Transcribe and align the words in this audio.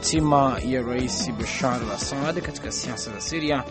Hatima 0.00 0.60
ya 0.64 0.82
Rais 0.82 1.32
Bashar 1.32 1.82
al 1.82 1.90
Assad 1.90 2.40
katika 2.42 2.72
siasa 2.72 3.12
za 3.12 3.20
Siria 3.20 3.64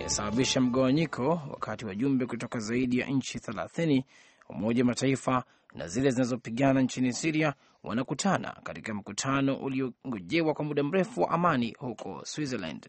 inasababisha 0.00 0.60
mgawanyiko, 0.60 1.42
wakati 1.50 1.86
wajumbe 1.86 2.26
kutoka 2.26 2.58
zaidi 2.58 2.98
ya 2.98 3.06
nchi 3.06 3.38
30 3.38 4.02
Umoja 4.48 4.82
wa 4.82 4.86
Mataifa 4.86 5.44
na 5.74 5.88
zile 5.88 6.10
zinazopigana 6.10 6.80
nchini 6.80 7.12
Siria 7.12 7.54
wanakutana 7.82 8.56
katika 8.62 8.94
mkutano 8.94 9.56
uliongojewa 9.56 10.54
kwa 10.54 10.64
muda 10.64 10.82
mrefu 10.82 11.20
wa 11.20 11.30
amani 11.30 11.76
huko 11.78 12.22
Switzerland. 12.24 12.88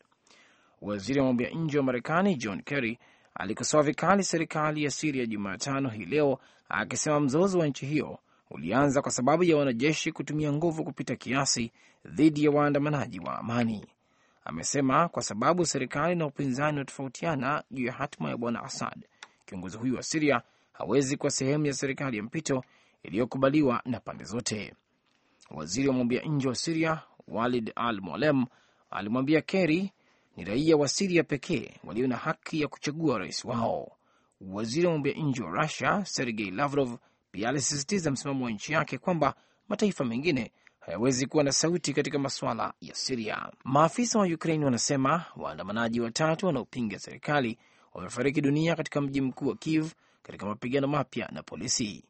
Waziri 0.82 1.19
wa 1.19 1.25
mambo 1.25 1.43
ya 1.43 1.50
nje 1.50 1.78
wa 1.78 1.83
Marekani 1.83 2.36
John 2.36 2.61
Kerry 2.61 3.00
alikosoa 3.36 3.83
vikali 3.83 4.23
serikali 4.23 4.83
ya 4.83 4.91
Siria 4.91 5.25
Jumatano 5.25 5.89
hii 5.89 6.05
leo 6.05 6.39
akisema 6.69 7.19
mzozo 7.19 7.60
wa 7.60 7.68
nchi 7.68 7.86
hiyo 7.86 8.19
ulianza 8.54 9.02
kwa 9.02 9.12
sababu 9.12 9.43
ya 9.43 9.57
wanajeshi 9.57 10.12
kutumia 10.12 10.54
nguvu 10.54 10.84
kupita 10.84 11.16
kiasi 11.16 11.71
dhidi 12.06 12.43
ya 12.43 12.52
waandamanaji 12.52 13.20
wa 13.20 13.39
amani. 13.39 13.86
Amesema 14.46 15.10
kwa 15.10 15.24
sababu 15.24 15.66
serikali 15.66 16.16
na 16.16 16.26
upinzani 16.26 16.78
wanatofautiana 16.78 17.64
juu 17.71 17.86
ya 17.86 17.93
hatima 17.93 18.29
ya 18.29 18.38
bwana 18.38 18.64
Assad, 18.64 19.06
kiongozi 19.46 19.78
huyu 19.78 19.96
wa 19.96 20.04
Siria 20.04 20.42
hawezi 20.74 21.18
kuwa 21.18 21.32
sehemu 21.32 21.66
ya 21.66 21.74
serikali 21.74 22.18
ya 22.18 22.24
mpito 22.24 22.64
iliyokubaliwa 23.04 23.82
na 23.86 24.00
pande 24.00 24.24
zote. 24.24 24.74
Waziri 25.51 25.88
wa 25.88 25.93
mambo 25.93 26.14
ya 26.14 26.21
nje 26.24 26.48
wa 26.48 26.56
Siria 26.56 27.01
Walid 27.28 27.71
Al 27.76 28.01
Mualem 28.01 28.46
alimwambia 28.92 29.42
Kerry 29.42 29.92
ni 30.38 30.43
raia 30.43 30.78
wa 30.78 30.88
Siria 30.88 31.24
pekee 31.24 31.74
walio 31.84 32.08
na 32.08 32.16
haki 32.17 32.62
ya 32.62 32.67
kuchagua 32.67 33.17
rais 33.20 33.45
wao. 33.45 33.92
Waziri 34.42 34.88
wa 34.88 34.94
mambo 34.94 35.08
ya 35.08 35.16
nje 35.16 35.44
wa 35.44 35.52
Rusia 35.52 36.06
Sergei 36.06 36.52
Lavrov 36.52 36.95
pia 37.34 37.50
alisisitiza 37.50 38.12
msimamo 38.12 38.45
wa 38.45 38.52
nchi 38.52 38.73
yake 38.73 38.98
kwamba 38.98 39.36
mataifa 39.70 40.06
mengine 40.06 40.52
hayawezi 40.80 41.26
kuwa 41.28 41.44
na 41.44 41.52
sauti 41.52 41.94
katika 41.94 42.20
masuala 42.20 42.73
ya 42.81 42.95
Siria. 42.95 43.50
Maafisa 43.64 44.20
wa 44.20 44.26
Ukraine 44.26 44.66
wanasema 44.66 45.26
waandamanaji 45.36 46.02
watatu 46.02 46.45
wanaopinga 46.45 47.00
serikali 47.00 47.58
wamefariki 47.94 48.42
dunia 48.42 48.76
katika 48.76 49.02
mji 49.02 49.22
mkuu 49.22 49.48
wa 49.48 49.56
Kiev 49.56 49.92
katika 50.23 50.45
mapigano 50.45 50.88
mapya 50.88 51.30
na 51.31 51.44
polisi. 51.44 52.04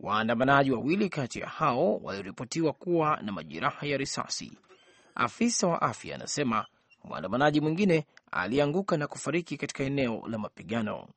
Waandamanaji 0.00 0.70
wawili 0.70 1.08
kati 1.08 1.40
ya 1.40 1.46
hao 1.48 1.96
waliripotiwa 1.96 2.72
kuwa 2.72 3.18
na 3.22 3.32
majeraha 3.32 3.86
ya 3.86 3.96
risasi. 3.96 4.52
Afisa 5.14 5.66
wa 5.66 5.82
afya 5.82 6.14
anasema 6.14 6.66
mwandamanaji 7.04 7.60
mwingine 7.60 8.06
alianguka 8.30 8.96
na 8.96 9.06
kufariki 9.06 9.56
katika 9.56 9.84
eneo 9.84 10.22
la 10.28 10.38
mapigano. 10.38 11.08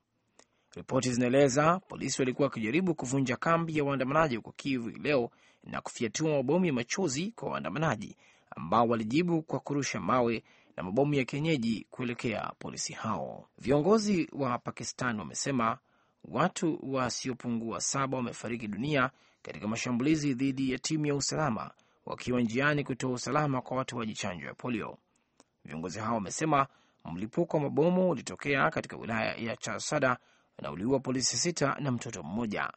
Ripoti 0.75 1.13
zinaeleza 1.13 1.79
polisi 1.79 2.21
walikuwa 2.21 2.45
wakijaribu 2.47 2.95
kuvunja 2.95 3.35
kambi 3.35 3.77
ya 3.77 3.83
waandamanaji 3.83 4.35
huko 4.35 4.51
Kiev 4.51 4.87
leo 5.03 5.29
na 5.63 5.81
kufyatua 5.81 6.29
mabomu 6.31 6.65
ya 6.65 6.73
machozi 6.73 7.31
kwa 7.35 7.49
waandamanaji 7.49 8.17
ambao 8.55 8.87
walijibu 8.87 9.41
kwa 9.41 9.59
kurusha 9.59 9.99
mawe 9.99 10.43
na 10.77 10.83
mabomu 10.83 11.13
ya 11.13 11.25
kienyeji 11.25 11.87
kuelekea 11.89 12.51
polisi 12.59 12.93
hao. 12.93 13.47
Viongozi 13.57 14.29
wa 14.31 14.57
Pakistan 14.57 15.19
wamesema 15.19 15.77
watu 16.25 16.79
wasiopungua 16.83 17.81
saba 17.81 18.17
wamefariki 18.17 18.67
dunia 18.67 19.11
katika 19.41 19.67
mashambulizi 19.67 20.33
dhidi 20.33 20.71
ya 20.71 20.79
timu 20.79 21.05
ya 21.05 21.15
usalama 21.15 21.71
wakiwa 22.05 22.41
njiani 22.41 22.83
kutoa 22.83 23.11
usalama 23.11 23.61
kwa 23.61 23.77
watoaji 23.77 24.13
chanjo 24.13 24.45
ya 24.45 24.53
polio. 24.53 24.97
Viongozi 25.65 25.99
hao 25.99 26.13
wamesema 26.15 26.67
mlipuko 27.11 27.57
wa 27.57 27.63
mabomu 27.63 28.09
ulitokea 28.09 28.69
katika 28.69 28.97
wilaya 28.97 29.35
ya 29.35 29.55
Charsada 29.57 30.17
na 30.61 30.71
uliua 30.71 30.99
polisi 30.99 31.37
sita 31.37 31.75
na 31.79 31.91
mtoto 31.91 32.23
mmoja. 32.23 32.71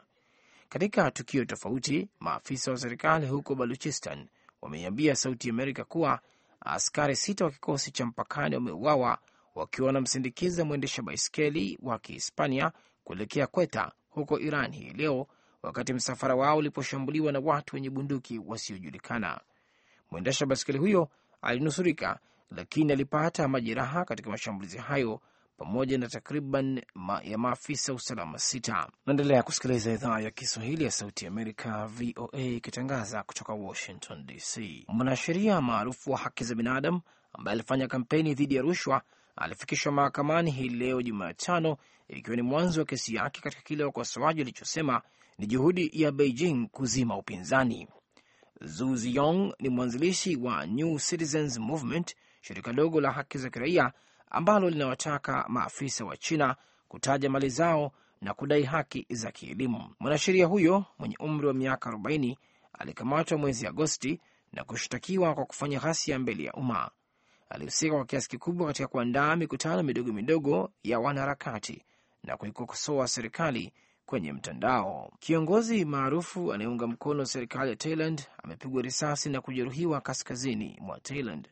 Katika 0.68 1.10
tukio 1.10 1.44
tofauti, 1.44 2.08
maafisa 2.20 2.70
wa 2.70 2.76
serikali 2.76 3.26
huko 3.26 3.54
Baluchistan 3.54 4.26
wameiambia 4.62 5.16
Sauti 5.16 5.50
Amerika 5.50 5.84
kuwa 5.84 6.20
askari 6.60 7.16
sita 7.16 7.44
wa 7.44 7.50
kikosi 7.50 7.90
cha 7.90 8.06
mpakani 8.06 8.54
wameuawa 8.54 9.18
wakiwa 9.54 9.86
wanamsindikiza 9.86 10.64
mwendesha 10.64 11.02
baiskeli 11.02 11.78
wa 11.82 11.98
Kihispania 11.98 12.72
kuelekea 13.04 13.46
Kweta 13.46 13.92
huko 14.10 14.38
Iran 14.40 14.72
hii 14.74 14.90
leo, 14.92 15.26
wakati 15.62 15.92
msafara 15.92 16.34
wao 16.34 16.56
uliposhambuliwa 16.56 17.32
na 17.32 17.38
watu 17.40 17.76
wenye 17.76 17.90
bunduki 17.90 18.38
wasiojulikana. 18.46 19.40
Mwendesha 20.10 20.46
baiskeli 20.46 20.78
huyo 20.78 21.08
alinusurika, 21.42 22.18
lakini 22.50 22.92
alipata 22.92 23.48
majeraha 23.48 24.04
katika 24.04 24.30
mashambulizi 24.30 24.78
hayo 24.78 25.20
pamoja 25.56 25.98
na 25.98 26.08
takriban 26.08 26.82
ma 26.94 27.20
ya 27.24 27.38
maafisa 27.38 27.94
usalama 27.94 28.38
sita. 28.38 28.88
Naendelea 29.06 29.42
kusikiliza 29.42 29.92
idhaa 29.92 30.20
ya 30.20 30.30
Kiswahili 30.30 30.84
ya 30.84 30.90
Sauti 30.90 31.24
ya 31.24 31.30
Amerika, 31.30 31.86
VOA, 31.86 32.40
ikitangaza 32.40 33.22
kutoka 33.22 33.52
Washington 33.52 34.26
DC. 34.26 34.84
Mwanasheria 34.88 35.60
maarufu 35.60 36.10
wa 36.10 36.18
haki 36.18 36.44
za 36.44 36.54
binadamu 36.54 37.00
ambaye 37.32 37.52
alifanya 37.52 37.88
kampeni 37.88 38.34
dhidi 38.34 38.54
ya 38.54 38.62
rushwa 38.62 39.02
alifikishwa 39.36 39.92
mahakamani 39.92 40.50
hii 40.50 40.68
leo 40.68 41.02
Jumatano, 41.02 41.76
ikiwa 42.08 42.36
ni 42.36 42.42
mwanzo 42.42 42.80
wa 42.80 42.86
kesi 42.86 43.14
yake 43.14 43.40
katika 43.40 43.62
kile 43.62 43.84
wakosoaji 43.84 44.40
walichosema 44.40 45.02
ni 45.38 45.46
juhudi 45.46 45.90
ya 45.92 46.12
Beijing 46.12 46.66
kuzima 46.68 47.16
upinzani. 47.18 47.88
Zu 48.60 48.96
Ziyong 48.96 49.54
ni 49.58 49.68
mwanzilishi 49.68 50.36
wa 50.36 50.66
New 50.66 50.98
Citizens 50.98 51.58
Movement, 51.58 52.14
shirika 52.40 52.72
dogo 52.72 53.00
la 53.00 53.12
haki 53.12 53.38
za 53.38 53.50
kiraia 53.50 53.92
ambalo 54.34 54.70
linawataka 54.70 55.44
maafisa 55.48 56.04
wa 56.04 56.16
China 56.16 56.56
kutaja 56.88 57.30
mali 57.30 57.48
zao 57.48 57.92
na 58.20 58.34
kudai 58.34 58.62
haki 58.62 59.06
za 59.10 59.30
kielimu. 59.32 59.90
Mwanasheria 60.00 60.46
huyo 60.46 60.84
mwenye 60.98 61.16
umri 61.18 61.46
wa 61.46 61.54
miaka 61.54 61.90
40 61.90 62.36
alikamatwa 62.78 63.38
mwezi 63.38 63.66
Agosti 63.66 64.20
na 64.52 64.64
kushtakiwa 64.64 65.34
kwa 65.34 65.44
kufanya 65.44 65.78
ghasia 65.80 66.18
mbele 66.18 66.44
ya 66.44 66.52
umma. 66.52 66.90
Alihusika 67.50 67.94
kwa 67.96 68.04
kiasi 68.04 68.28
kikubwa 68.28 68.66
katika 68.66 68.88
kuandaa 68.88 69.36
mikutano 69.36 69.82
midogo 69.82 70.12
midogo 70.12 70.70
ya 70.82 70.98
wanaharakati 71.00 71.82
na 72.24 72.36
kuikosoa 72.36 73.08
serikali 73.08 73.72
kwenye 74.06 74.32
mtandao. 74.32 75.12
Kiongozi 75.18 75.84
maarufu 75.84 76.52
anayeunga 76.52 76.86
mkono 76.86 77.24
serikali 77.26 77.70
ya 77.70 77.76
Thailand 77.76 78.22
amepigwa 78.44 78.82
risasi 78.82 79.30
na 79.30 79.40
kujeruhiwa 79.40 80.00
kaskazini 80.00 80.78
mwa 80.80 81.00
Thailand 81.00 81.48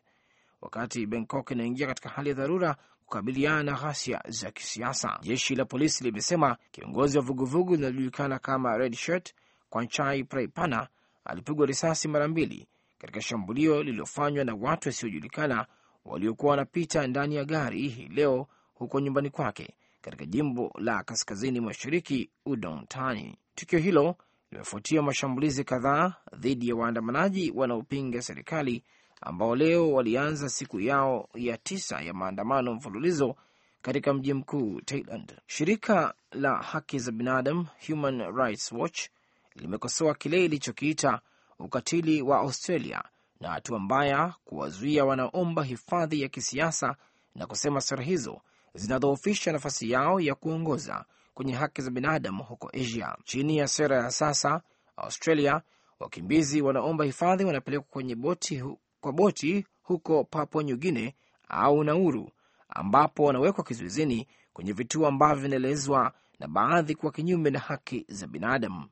wakati 0.62 1.06
Bangkok 1.06 1.50
inaingia 1.50 1.86
katika 1.86 2.08
hali 2.08 2.28
ya 2.28 2.34
dharura 2.34 2.76
kukabiliana 3.04 3.62
na 3.62 3.72
ghasia 3.72 4.22
za 4.28 4.50
kisiasa. 4.50 5.18
Jeshi 5.22 5.54
la 5.54 5.64
polisi 5.64 6.04
limesema 6.04 6.56
kiongozi 6.70 7.18
wa 7.18 7.24
vuguvugu 7.24 7.76
linalojulikana 7.76 8.38
kama 8.38 8.76
Red 8.78 8.94
Shirt 8.94 9.34
Kwanchai 9.70 10.24
Praipana 10.24 10.88
alipigwa 11.24 11.66
risasi 11.66 12.08
mara 12.08 12.28
mbili 12.28 12.68
katika 12.98 13.20
shambulio 13.20 13.82
lililofanywa 13.82 14.44
na 14.44 14.54
watu 14.54 14.88
wasiojulikana 14.88 15.66
waliokuwa 16.04 16.50
wanapita 16.50 17.06
ndani 17.06 17.34
ya 17.36 17.44
gari 17.44 17.88
hii 17.88 18.08
leo 18.08 18.46
huko 18.74 19.00
nyumbani 19.00 19.30
kwake 19.30 19.74
katika 20.00 20.26
jimbo 20.26 20.72
la 20.78 21.02
kaskazini 21.02 21.60
mashariki 21.60 22.30
Udon 22.46 22.86
Thani. 22.86 23.38
Tukio 23.54 23.78
hilo 23.78 24.16
limefuatia 24.50 25.02
mashambulizi 25.02 25.64
kadhaa 25.64 26.14
dhidi 26.36 26.68
ya 26.68 26.76
waandamanaji 26.76 27.52
wanaopinga 27.54 28.22
serikali 28.22 28.82
ambao 29.22 29.56
leo 29.56 29.92
walianza 29.92 30.48
siku 30.48 30.80
yao 30.80 31.28
ya 31.34 31.56
tisa 31.56 32.00
ya 32.00 32.14
maandamano 32.14 32.74
mfululizo 32.74 33.36
katika 33.82 34.14
mji 34.14 34.34
mkuu 34.34 34.80
Thailand. 34.80 35.36
Shirika 35.46 36.14
la 36.32 36.56
haki 36.56 36.98
za 36.98 37.12
binadamu 37.12 37.66
Human 37.88 38.36
Rights 38.36 38.72
Watch 38.72 39.08
limekosoa 39.54 40.14
kile 40.14 40.44
ilichokiita 40.44 41.20
ukatili 41.58 42.22
wa 42.22 42.38
Australia 42.38 43.02
na 43.40 43.50
hatua 43.50 43.78
mbaya 43.78 44.34
kuwazuia 44.44 45.04
wanaomba 45.04 45.64
hifadhi 45.64 46.22
ya 46.22 46.28
kisiasa 46.28 46.96
na 47.34 47.46
kusema 47.46 47.80
sera 47.80 48.02
hizo 48.04 48.40
zinadhoofisha 48.74 49.52
nafasi 49.52 49.90
yao 49.90 50.20
ya 50.20 50.34
kuongoza 50.34 51.04
kwenye 51.34 51.52
haki 51.52 51.82
za 51.82 51.90
binadamu 51.90 52.42
huko 52.44 52.70
Asia. 52.74 53.16
Chini 53.24 53.56
ya 53.58 53.68
sera 53.68 53.96
ya 53.96 54.10
sasa 54.10 54.62
Australia, 54.96 55.62
wakimbizi 56.00 56.62
wanaomba 56.62 57.04
hifadhi 57.04 57.44
wanapelekwa 57.44 57.86
kwenye 57.90 58.14
boti 58.14 58.62
kwa 59.02 59.12
boti 59.12 59.66
huko 59.82 60.24
Papua 60.24 60.62
New 60.62 60.76
Guinea 60.76 61.12
au 61.48 61.84
Nauru, 61.84 62.30
ambapo 62.68 63.24
wanawekwa 63.24 63.64
kizuizini 63.64 64.28
kwenye 64.52 64.72
vituo 64.72 65.06
ambavyo 65.06 65.42
vinaelezwa 65.42 66.12
na 66.38 66.48
baadhi 66.48 66.94
kuwa 66.94 67.12
kinyume 67.12 67.50
na 67.50 67.58
haki 67.58 68.04
za 68.08 68.26
binadamu. 68.26 68.88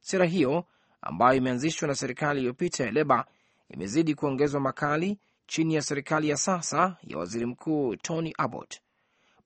Sera 0.00 0.24
hiyo 0.26 0.64
ambayo 1.02 1.36
imeanzishwa 1.36 1.88
na 1.88 1.94
serikali 1.94 2.38
iliyopita 2.40 2.84
ya 2.84 2.90
Leba 2.90 3.26
imezidi 3.68 4.14
kuongezwa 4.14 4.60
makali 4.60 5.18
chini 5.46 5.74
ya 5.74 5.82
serikali 5.82 6.28
ya 6.28 6.36
sasa 6.36 6.96
ya 7.04 7.18
waziri 7.18 7.46
mkuu 7.46 7.96
Tony 7.96 8.32
Abbott. 8.38 8.80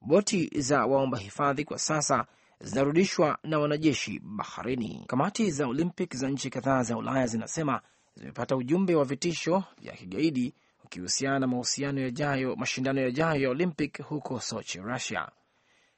Boti 0.01 0.61
za 0.61 0.87
waomba 0.87 1.19
hifadhi 1.19 1.65
kwa 1.65 1.79
sasa 1.79 2.27
zinarudishwa 2.61 3.39
na 3.43 3.59
wanajeshi 3.59 4.19
baharini. 4.25 5.05
Kamati 5.07 5.51
za 5.51 5.67
Olympic 5.67 6.17
za 6.17 6.29
nchi 6.31 6.51
kadhaa 6.51 6.83
za 6.83 6.97
Ulaya 6.97 7.27
zinasema 7.27 7.81
zimepata 8.15 8.57
ujumbe 8.57 8.95
wa 8.95 9.05
vitisho 9.05 9.65
vya 9.81 9.93
kigaidi 9.93 10.55
ukihusiana 10.85 11.39
na 11.39 11.47
mahusiano 11.47 12.01
yajayo, 12.01 12.57
mashindano 12.57 13.01
yajayo 13.01 13.43
ya 13.43 13.51
Olympic 13.51 14.03
huko 14.03 14.41
Sochi, 14.41 14.79
Russia. 14.81 15.29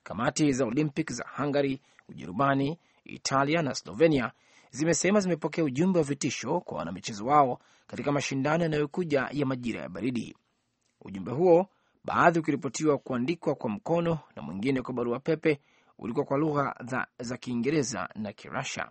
Kamati 0.03 0.53
za 0.53 0.65
Olympic 0.65 1.13
za 1.13 1.25
Hungary, 1.37 1.81
Ujerumani, 2.09 2.79
Italia 3.05 3.63
na 3.63 3.75
Slovenia 3.75 4.33
zimesema 4.71 5.21
zimepokea 5.21 5.65
ujumbe 5.65 5.99
wa 5.99 6.05
vitisho 6.05 6.61
kwa 6.61 6.79
wanamichezo 6.79 7.27
wao 7.27 7.59
katika 7.87 8.13
mashindano 8.13 8.63
yanayokuja 8.63 9.29
ya 9.33 9.47
majira 9.47 9.81
ya 9.81 9.89
baridi. 9.89 10.37
Ujumbe 11.01 11.31
huo, 11.33 11.67
baadhi 12.05 12.39
ukiripotiwa 12.39 12.99
kuandikwa 12.99 13.55
kwa 13.55 13.71
mkono 13.71 14.19
na 14.37 14.43
mwingine 14.43 14.83
kwa 14.83 14.95
barua 14.95 15.21
pepe, 15.21 15.61
ulikuwa 15.99 16.25
kwa 16.25 16.39
lugha 16.39 16.75
za, 16.85 17.07
za 17.19 17.37
Kiingereza 17.37 18.09
na 18.15 18.33
Kirussia. 18.33 18.91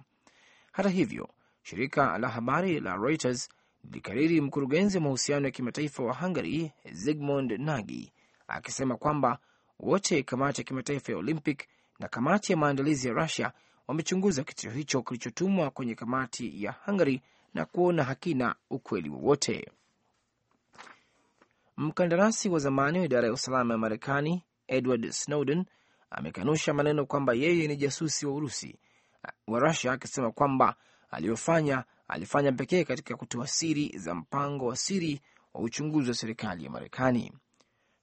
Hata 0.72 0.90
hivyo, 0.90 1.30
shirika 1.66 2.18
la 2.18 2.30
habari 2.30 2.80
la 2.80 2.96
Reuters 2.96 3.50
lilikariri 3.84 4.42
mkurugenzi 4.42 4.98
wa 4.98 5.04
mahusiano 5.04 5.46
ya 5.46 5.52
kimataifa 5.52 6.04
wa 6.04 6.14
Hungary 6.16 6.72
Zygmunt 6.92 7.52
Nagy 7.52 8.12
akisema 8.48 8.98
kwamba 8.98 9.40
wote 9.80 10.24
kamati 10.24 10.62
ya 10.62 10.66
kimataifa 10.66 11.12
ya 11.12 11.18
Olympic 11.18 11.68
na 12.00 12.08
kamati 12.08 12.52
ya 12.52 12.58
maandalizi 12.58 13.08
ya 13.08 13.14
Russia 13.14 13.52
wamechunguza 13.88 14.44
kitendo 14.44 14.76
hicho 14.78 15.02
kilichotumwa 15.02 15.70
kwenye 15.70 15.96
kamati 15.96 16.64
ya 16.64 16.72
Hungary 16.72 17.22
na 17.54 17.66
kuona 17.66 18.04
hakina 18.04 18.56
ukweli 18.70 19.10
wowote. 19.10 19.72
Mkandarasi 21.78 22.50
wa 22.50 22.60
zamani 22.60 23.00
wa 23.00 23.06
idara 23.06 23.28
ya 23.28 23.34
usalama 23.34 23.74
ya 23.74 23.78
Marekani 23.78 24.44
Edward 24.68 25.10
Snowden 25.12 25.66
amekanusha 26.10 26.74
maneno 26.74 27.06
kwamba 27.06 27.34
yeye 27.34 27.68
ni 27.68 27.76
jasusi 27.76 28.26
wa 28.26 28.34
Urusi 28.34 28.80
wa 29.48 29.60
Rusia, 29.60 29.92
akisema 29.92 30.32
kwamba 30.32 30.76
aliyofanya 31.16 31.84
alifanya 32.08 32.52
pekee 32.52 32.84
katika 32.84 33.16
kutoa 33.16 33.48
siri 33.48 33.98
za 33.98 34.16
mpango 34.16 34.66
wa 34.66 34.76
siri 34.76 35.22
wa 35.54 35.62
uchunguzi 35.62 36.10
wa 36.10 36.16
serikali 36.16 36.64
ya 36.64 36.70
Marekani. 36.70 37.34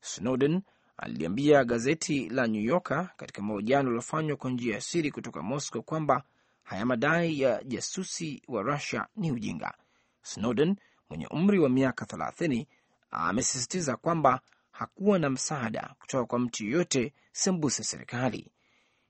Snowden 0.01 0.63
aliliambia 0.97 1.65
gazeti 1.65 2.29
la 2.29 2.47
New 2.47 2.63
Yorker 2.63 3.11
katika 3.17 3.43
mahojiano 3.43 3.85
yaliyofanywa 3.89 4.37
kwa 4.37 4.51
njia 4.51 4.75
ya 4.75 4.81
siri 4.81 5.11
kutoka 5.11 5.43
Moscow 5.43 5.83
kwamba 5.83 6.23
haya 6.63 6.87
madai 6.87 7.41
ya 7.41 7.63
jasusi 7.65 8.43
wa 8.49 8.63
Rusia 8.63 9.07
ni 9.17 9.33
ujinga. 9.33 9.75
Snowden 10.23 10.77
mwenye 11.09 11.27
umri 11.27 11.59
wa 11.59 11.69
miaka 11.69 12.05
30 12.05 12.67
amesisitiza 13.11 13.97
kwamba 13.97 14.41
hakuwa 14.71 15.19
na 15.19 15.31
msaada 15.31 15.95
kutoka 16.01 16.25
kwa 16.25 16.39
mtu 16.39 16.65
yeyote 16.65 17.15
sembuse 17.33 17.85
serikali. 17.85 18.51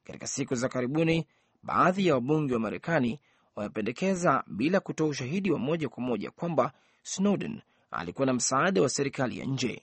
Katika 0.04 0.26
siku 0.26 0.54
za 0.54 0.68
karibuni, 0.68 1.26
baadhi 1.62 2.06
ya 2.06 2.14
wabunge 2.14 2.54
wa 2.54 2.60
Marekani 2.60 3.20
wamependekeza 3.56 4.44
bila 4.46 4.80
kutoa 4.80 5.08
ushahidi 5.08 5.50
wa 5.50 5.58
moja 5.58 5.88
kwa 5.88 6.02
moja 6.02 6.30
kwamba 6.30 6.72
Snowden 7.02 7.60
alikuwa 7.90 8.26
na 8.26 8.32
msaada 8.32 8.82
wa 8.82 8.88
serikali 8.88 9.38
ya 9.38 9.44
nje. 9.46 9.82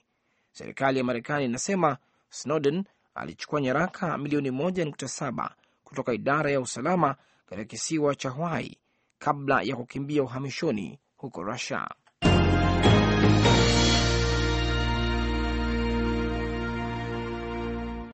Serikali 0.52 0.98
ya 0.98 1.04
Marekani 1.04 1.44
inasema 1.44 1.96
Snowden 2.30 2.84
alichukua 3.14 3.60
nyaraka 3.60 4.18
milioni 4.18 4.50
1.7 4.50 5.50
kutoka 5.84 6.12
idara 6.12 6.50
ya 6.50 6.60
usalama 6.60 7.16
katika 7.46 7.64
kisiwa 7.64 8.14
cha 8.14 8.30
Hawaii 8.30 8.76
kabla 9.18 9.62
ya 9.62 9.76
kukimbia 9.76 10.22
uhamishoni 10.22 10.98
huko 11.16 11.42
Russia. 11.42 11.88